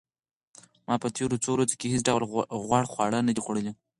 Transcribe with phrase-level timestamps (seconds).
[0.87, 2.23] ما په تېرو څو ورځو کې هیڅ ډول
[2.67, 3.71] غوړ خواړه نه دي خوړلي.